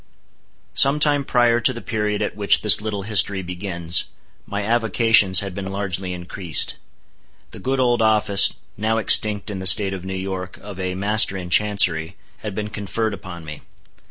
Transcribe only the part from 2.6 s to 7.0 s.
this little history begins, my avocations had been largely increased.